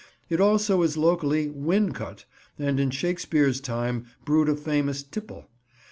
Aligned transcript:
It 0.31 0.41
also 0.41 0.81
is 0.81 0.97
locally 0.97 1.47
"Wincot," 1.47 2.25
and 2.57 2.79
in 2.79 2.89
Shakespeare's 2.89 3.61
time 3.61 4.05
brewed 4.25 4.49
a 4.49 4.55
famous 4.55 5.03
tipple. 5.03 5.47